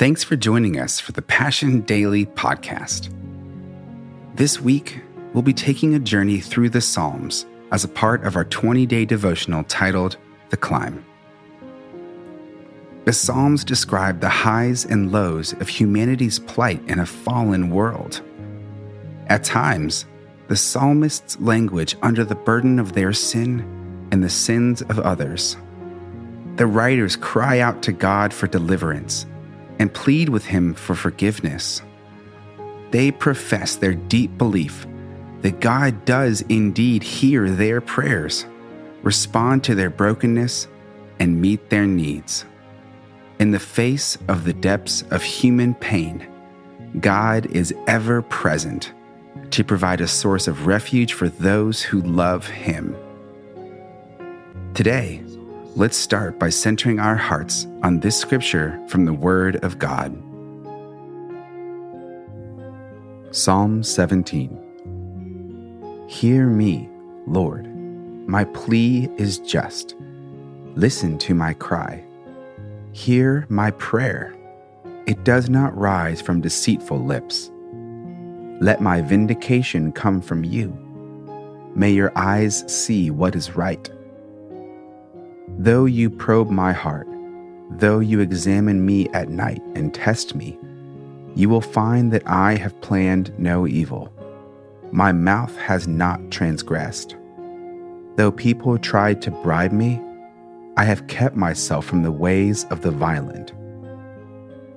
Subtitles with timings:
[0.00, 3.12] Thanks for joining us for the Passion Daily podcast.
[4.34, 5.02] This week,
[5.34, 9.04] we'll be taking a journey through the Psalms as a part of our 20 day
[9.04, 10.16] devotional titled
[10.48, 11.04] The Climb.
[13.04, 18.22] The Psalms describe the highs and lows of humanity's plight in a fallen world.
[19.26, 20.06] At times,
[20.48, 25.58] the psalmists language under the burden of their sin and the sins of others.
[26.56, 29.26] The writers cry out to God for deliverance
[29.80, 31.80] and plead with him for forgiveness.
[32.90, 34.86] They profess their deep belief
[35.40, 38.44] that God does indeed hear their prayers,
[39.02, 40.68] respond to their brokenness,
[41.18, 42.44] and meet their needs.
[43.38, 46.28] In the face of the depths of human pain,
[47.00, 48.92] God is ever present
[49.52, 52.94] to provide a source of refuge for those who love Him.
[54.74, 55.22] Today,
[55.76, 60.10] let's start by centering our hearts on this scripture from the Word of God.
[63.30, 66.88] Psalm 17 Hear me,
[67.26, 67.66] Lord.
[68.28, 69.94] My plea is just.
[70.74, 72.04] Listen to my cry.
[72.92, 74.34] Hear my prayer.
[75.06, 77.50] It does not rise from deceitful lips.
[78.60, 80.76] Let my vindication come from you.
[81.76, 83.88] May your eyes see what is right
[85.58, 87.08] Though you probe my heart,
[87.70, 90.58] though you examine me at night and test me,
[91.34, 94.12] you will find that I have planned no evil.
[94.90, 97.16] My mouth has not transgressed.
[98.16, 100.00] Though people tried to bribe me,
[100.76, 103.52] I have kept myself from the ways of the violent.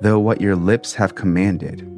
[0.00, 1.88] Though what your lips have commanded,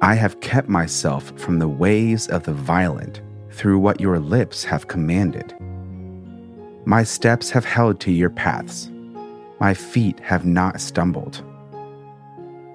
[0.00, 4.88] I have kept myself from the ways of the violent through what your lips have
[4.88, 5.54] commanded.
[6.84, 8.90] My steps have held to your paths,
[9.60, 11.42] my feet have not stumbled.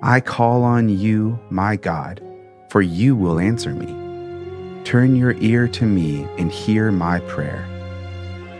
[0.01, 2.21] I call on you, my God,
[2.69, 4.83] for you will answer me.
[4.83, 7.65] Turn your ear to me and hear my prayer.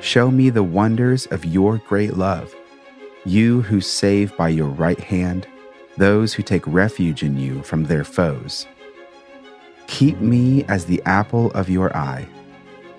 [0.01, 2.55] Show me the wonders of your great love,
[3.25, 5.47] you who save by your right hand
[5.97, 8.65] those who take refuge in you from their foes.
[9.87, 12.27] Keep me as the apple of your eye.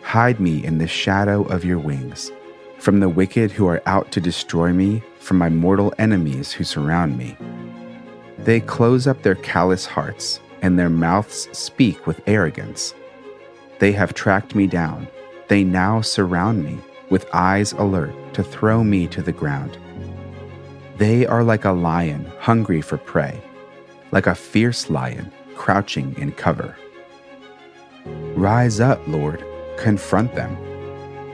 [0.03, 2.31] Hide me in the shadow of your wings,
[2.79, 7.17] from the wicked who are out to destroy me, from my mortal enemies who surround
[7.17, 7.37] me.
[8.39, 12.95] They close up their callous hearts, and their mouths speak with arrogance.
[13.79, 15.09] They have tracked me down.
[15.49, 16.79] They now surround me,
[17.11, 19.79] with eyes alert to throw me to the ground.
[20.99, 23.43] They are like a lion hungry for prey,
[24.13, 26.77] like a fierce lion crouching in cover.
[28.35, 29.45] Rise up, Lord,
[29.79, 30.57] confront them.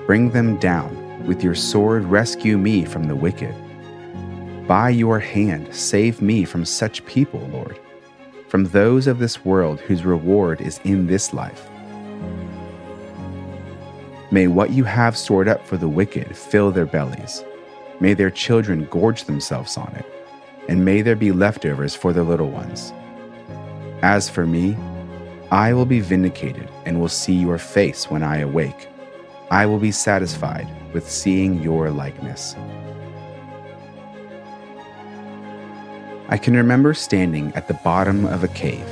[0.07, 1.27] Bring them down.
[1.27, 3.55] With your sword, rescue me from the wicked.
[4.67, 7.79] By your hand, save me from such people, Lord,
[8.49, 11.69] from those of this world whose reward is in this life.
[14.31, 17.45] May what you have stored up for the wicked fill their bellies.
[17.99, 20.07] May their children gorge themselves on it,
[20.69, 22.93] and may there be leftovers for their little ones.
[24.03, 24.77] As for me,
[25.51, 28.89] I will be vindicated and will see your face when I awake.
[29.51, 32.55] I will be satisfied with seeing your likeness.
[36.29, 38.89] I can remember standing at the bottom of a cave,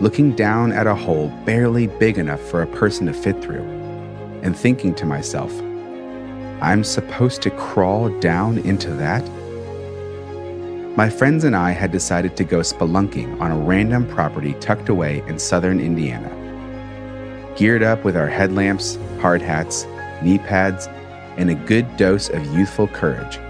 [0.00, 3.62] looking down at a hole barely big enough for a person to fit through,
[4.42, 5.52] and thinking to myself,
[6.62, 9.22] I'm supposed to crawl down into that?
[10.96, 15.24] My friends and I had decided to go spelunking on a random property tucked away
[15.26, 16.30] in southern Indiana.
[17.56, 19.88] Geared up with our headlamps, hard hats,
[20.22, 20.86] knee pads,
[21.36, 23.40] and a good dose of youthful courage,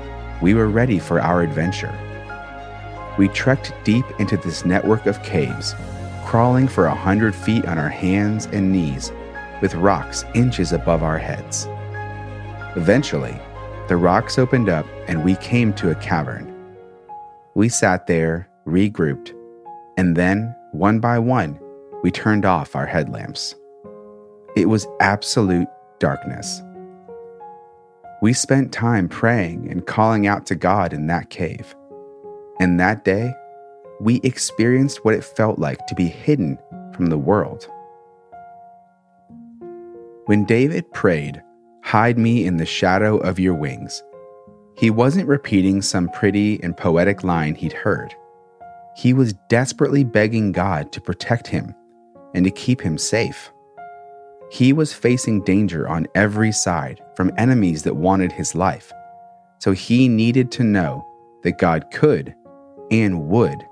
[0.40, 1.92] we were ready for our adventure.
[3.18, 5.74] We trekked deep into this network of caves,
[6.24, 9.12] crawling for a hundred feet on our hands and knees,
[9.60, 11.68] with rocks inches above our heads.
[12.74, 13.38] Eventually,
[13.88, 16.53] the rocks opened up and we came to a cavern.
[17.54, 19.32] We sat there, regrouped,
[19.96, 21.60] and then, one by one,
[22.02, 23.54] we turned off our headlamps.
[24.56, 25.68] It was absolute
[26.00, 26.60] darkness.
[28.22, 31.76] We spent time praying and calling out to God in that cave.
[32.58, 33.32] And that day,
[34.00, 36.58] we experienced what it felt like to be hidden
[36.92, 37.68] from the world.
[40.26, 41.40] When David prayed,
[41.84, 44.02] Hide me in the shadow of your wings,
[44.76, 48.14] he wasn't repeating some pretty and poetic line he'd heard.
[48.96, 51.74] He was desperately begging God to protect him
[52.34, 53.50] and to keep him safe.
[54.50, 58.92] He was facing danger on every side from enemies that wanted his life,
[59.64, 61.06] So he needed to know
[61.42, 62.34] that God could
[62.90, 63.64] and would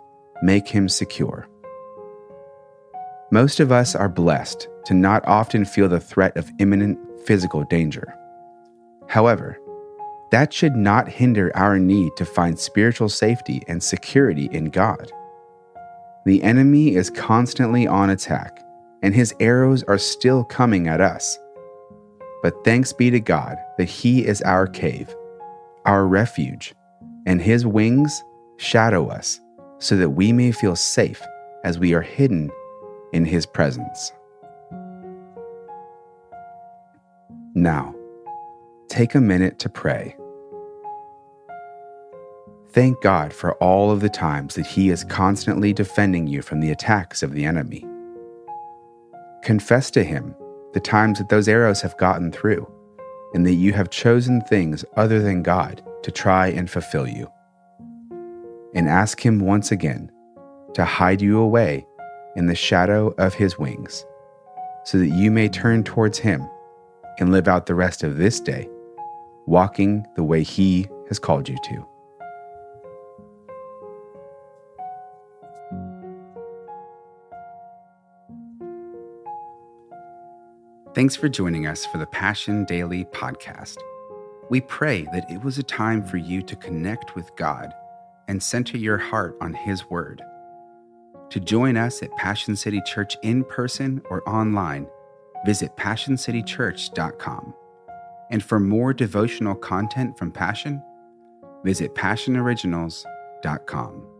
[0.42, 1.46] make him secure.
[3.30, 8.14] Most of us are blessed to not often feel the threat of imminent physical danger.
[9.06, 9.58] However,
[10.32, 15.12] that should not hinder our need to find spiritual safety and security in God.
[16.26, 18.58] The enemy is constantly on attack,
[19.02, 21.38] and his arrows are still coming at us.
[22.42, 25.14] But thanks be to God that He is our cave,
[25.84, 26.74] our refuge,
[27.24, 28.22] and His wings
[28.56, 29.40] shadow us
[29.78, 31.22] so that we may feel safe
[31.64, 32.50] as we are hidden
[33.12, 34.12] in His presence.
[37.54, 37.94] Now,
[38.88, 40.16] take a minute to pray.
[42.72, 46.70] Thank God for all of the times that He is constantly defending you from the
[46.70, 47.84] attacks of the enemy.
[49.42, 50.34] Confess to Him
[50.72, 52.66] the times that those arrows have gotten through,
[53.34, 57.30] and that you have chosen things other than God to try and fulfill you.
[58.74, 60.10] And ask Him once again
[60.72, 61.86] to hide you away
[62.36, 64.06] in the shadow of His wings,
[64.86, 66.48] so that you may turn towards Him
[67.18, 68.66] and live out the rest of this day,
[69.44, 71.86] walking the way He has called you to.
[80.94, 83.78] Thanks for joining us for the Passion Daily podcast.
[84.50, 87.72] We pray that it was a time for you to connect with God
[88.28, 90.20] and center your heart on His Word.
[91.30, 94.86] To join us at Passion City Church in person or online,
[95.46, 97.54] visit PassionCityChurch.com.
[98.30, 100.82] And for more devotional content from Passion,
[101.64, 104.11] visit PassionOriginals.com.